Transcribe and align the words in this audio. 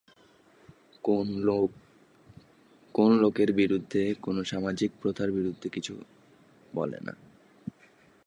কোন 2.95 3.11
লোকের 3.19 3.53
বিরুদ্ধে, 3.53 4.15
কোন 4.21 4.43
সামাজিক 4.43 4.91
প্রথার 5.01 5.31
বিরুদ্ধে 5.31 5.69
কিছু 5.69 5.93
বল 6.75 6.91
না। 7.01 7.13